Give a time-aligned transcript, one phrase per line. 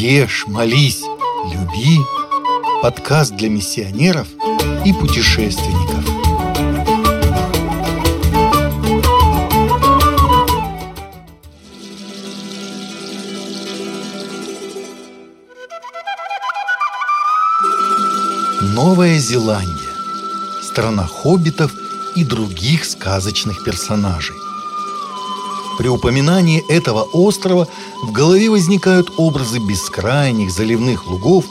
[0.00, 1.02] Ешь, молись,
[1.52, 1.98] люби.
[2.82, 4.28] Подкаст для миссионеров
[4.84, 6.04] и путешественников.
[18.76, 19.72] Новая Зеландия.
[20.62, 21.72] Страна хоббитов
[22.14, 24.36] и других сказочных персонажей.
[25.78, 27.68] При упоминании этого острова
[28.02, 31.44] в голове возникают образы бескрайних заливных лугов,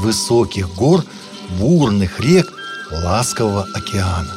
[0.00, 1.04] высоких гор,
[1.60, 2.52] бурных рек,
[2.90, 4.34] ласкового океана.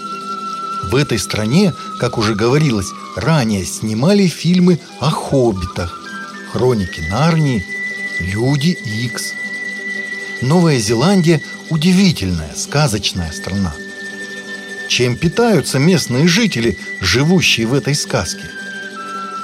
[0.91, 5.99] В этой стране, как уже говорилось, ранее снимали фильмы о хоббитах,
[6.51, 7.65] хроники Нарнии,
[8.19, 9.33] Люди Икс.
[10.41, 13.73] Новая Зеландия– удивительная, сказочная страна.
[14.87, 18.43] Чем питаются местные жители, живущие в этой сказке–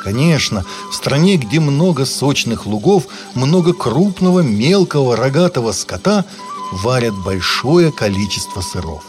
[0.08, 6.24] Конечно, в стране, где много сочных лугов, много крупного, мелкого, рогатого скота,
[6.72, 9.04] варят большое количество сыров.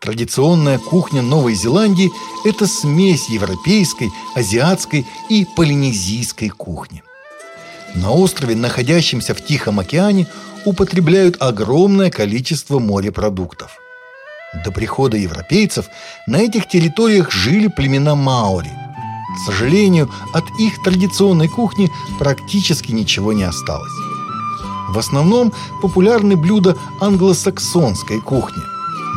[0.00, 2.10] Традиционная кухня Новой Зеландии–
[2.46, 7.02] это смесь европейской, азиатской и полинезийской кухни.
[7.94, 10.26] На острове, находящемся в Тихом океане,
[10.64, 13.76] употребляют огромное количество морепродуктов.
[14.64, 15.90] До прихода европейцев
[16.26, 18.72] на этих территориях жили племена маори–
[19.38, 23.92] к сожалению, от их традиционной кухни практически ничего не осталось.
[24.88, 28.62] В основном популярны блюда англосаксонской кухни.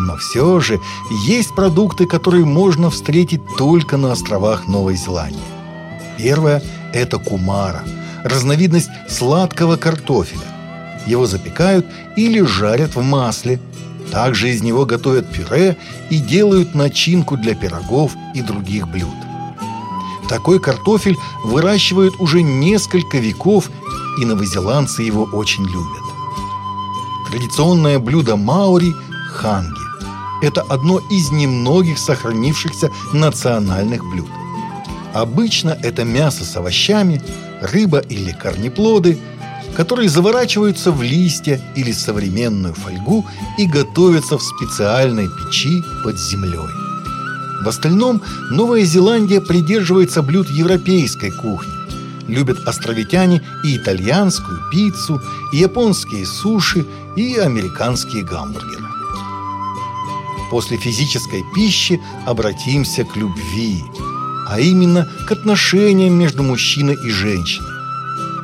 [0.05, 0.79] Но все же
[1.25, 5.39] есть продукты, которые можно встретить только на островах Новой Зеландии.
[6.17, 6.61] Первое–
[6.93, 7.83] это кумара,
[8.23, 10.41] разновидность сладкого картофеля.
[11.07, 13.59] Его запекают или жарят в масле.
[14.11, 15.77] Также из него готовят пюре
[16.11, 19.15] и делают начинку для пирогов и других блюд.
[20.31, 23.69] Такой картофель выращивают уже несколько веков,
[24.17, 26.03] и новозеландцы его очень любят.
[27.29, 28.95] Традиционное блюдо маори–
[29.33, 29.81] ханги.
[30.41, 34.29] Это одно из немногих сохранившихся национальных блюд.
[35.13, 37.21] Обычно это мясо с овощами,
[37.61, 39.19] рыба или корнеплоды,
[39.75, 43.25] которые заворачиваются в листья или современную фольгу
[43.57, 46.90] и готовятся в специальной печи под землей.
[47.63, 51.71] В остальном Новая Зеландия придерживается блюд европейской кухни.
[52.27, 55.21] Любят островитяне и итальянскую пиццу,
[55.53, 56.85] и японские суши,
[57.15, 58.85] и американские гамбургеры.
[60.49, 63.83] После физической пищи обратимся к любви,
[64.47, 67.69] а именно к отношениям между мужчиной и женщиной.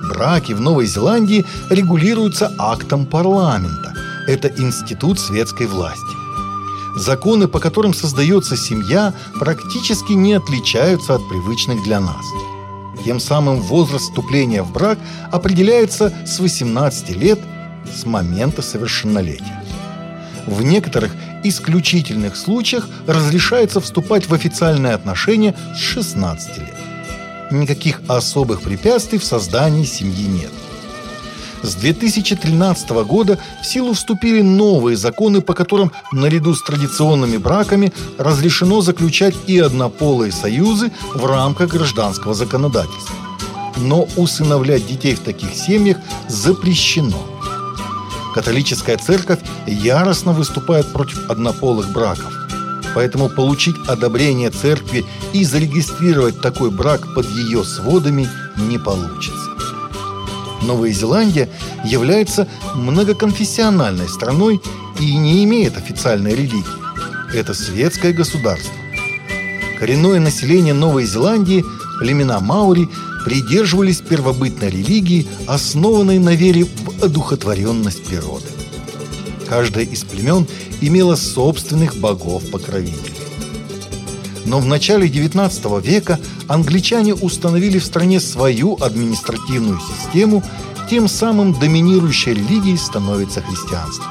[0.09, 3.93] Браки в Новой Зеландии регулируются актом парламента.
[4.27, 6.26] Это институт светской власти.
[6.97, 12.25] Законы, по которым создается семья, практически не отличаются от привычных для нас.
[13.05, 14.97] Тем самым возраст вступления в брак
[15.31, 17.39] определяется с 18 лет
[17.95, 19.63] с момента совершеннолетия.
[20.47, 26.75] В некоторых исключительных случаях разрешается вступать в официальные отношения с 16 лет.
[27.51, 30.51] Никаких особых препятствий в создании семьи нет.
[31.63, 38.81] С 2013 года в силу вступили новые законы, по которым наряду с традиционными браками разрешено
[38.81, 43.15] заключать и однополые союзы в рамках гражданского законодательства.
[43.77, 45.97] Но усыновлять детей в таких семьях
[46.27, 47.27] запрещено.
[48.33, 52.33] Католическая церковь яростно выступает против однополых браков.
[52.93, 59.56] Поэтому получить одобрение церкви и зарегистрировать такой брак под ее сводами не получится.
[60.61, 61.49] Новая Зеландия
[61.85, 64.61] является многоконфессиональной страной
[64.99, 66.63] и не имеет официальной религии.
[67.33, 68.73] Это светское государство.
[69.79, 71.63] Коренное население Новой Зеландии,
[71.99, 72.89] племена Маури,
[73.25, 78.47] придерживались первобытной религии, основанной на вере в одухотворенность природы.
[79.47, 80.47] Каждое из племен
[80.81, 83.16] имело собственных богов-покровителей.
[84.47, 90.41] Но в начале XIX века англичане установили в стране свою административную систему,
[90.89, 94.05] тем самым доминирующей религией становится христианство.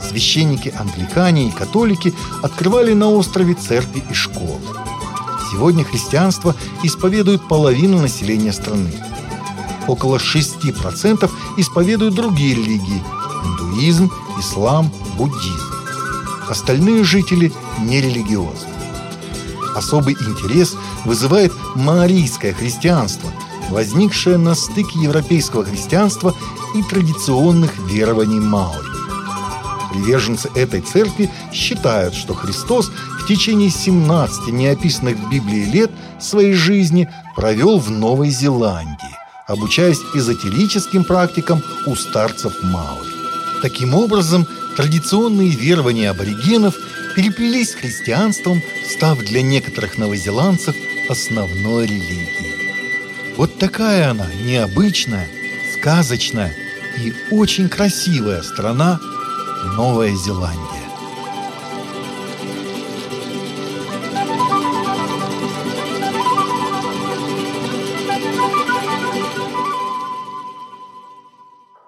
[0.00, 4.60] Священники-англикане и католики открывали на острове церкви и школы.
[5.50, 6.54] Сегодня христианство
[6.84, 8.92] исповедует половину населения страны.
[9.88, 13.02] Около 6% исповедуют другие религии–
[13.44, 15.74] индуизм, ислам, буддизм.
[16.48, 18.77] Остальные жители нерелигиозны.
[19.78, 23.30] Особый интерес вызывает маорийское христианство,
[23.70, 26.34] возникшее на стыке европейского христианства
[26.74, 28.88] и традиционных верований маори.
[29.92, 32.90] Приверженцы этой церкви считают, что Христос
[33.20, 39.16] в течение 17 неописанных в Библии лет своей жизни провел в Новой Зеландии,
[39.46, 43.06] обучаясь эзотерическим практикам у старцев Мауи.
[43.62, 44.44] Таким образом,
[44.76, 46.74] традиционные верования аборигенов
[47.18, 50.76] переплелись с христианством, став для некоторых новозеландцев
[51.08, 53.34] основной религией.
[53.36, 55.26] Вот такая она, необычная,
[55.72, 56.54] сказочная
[56.96, 59.00] и очень красивая страна
[59.76, 60.62] Новая Зеландия.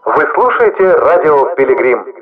[0.06, 2.19] Вы слушаете радио «Пилигрим».